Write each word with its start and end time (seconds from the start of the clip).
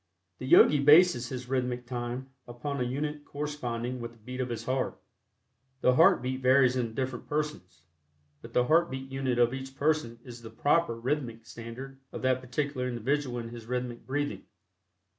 The 0.39 0.47
Yogi 0.47 0.79
bases 0.79 1.29
his 1.29 1.47
rhythmic 1.47 1.85
time 1.85 2.31
upon 2.47 2.79
a 2.81 2.83
unit 2.83 3.23
corresponding 3.23 3.99
with 3.99 4.13
the 4.13 4.17
beat 4.17 4.41
of 4.41 4.49
his 4.49 4.63
heart. 4.63 4.99
The 5.81 5.93
heart 5.93 6.23
beat 6.23 6.41
varies 6.41 6.75
in 6.75 6.95
different 6.95 7.27
persons, 7.29 7.83
but 8.41 8.53
the 8.53 8.65
heart 8.65 8.89
beat 8.89 9.11
unit 9.11 9.37
of 9.37 9.53
each 9.53 9.75
person 9.77 10.17
is 10.23 10.41
the 10.41 10.49
proper 10.49 10.99
rhythmic 10.99 11.45
standard 11.45 11.99
for 12.09 12.17
that 12.17 12.41
particular 12.41 12.87
individual 12.87 13.37
in 13.37 13.49
his 13.49 13.67
rhythmic 13.67 14.07
breathing. 14.07 14.47